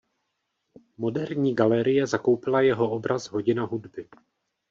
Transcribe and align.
Moderní 0.97 1.55
galerie 1.55 2.07
zakoupila 2.07 2.61
jeho 2.61 2.91
obraz 2.91 3.25
"Hodina 3.27 3.65
hudby". 3.65 4.09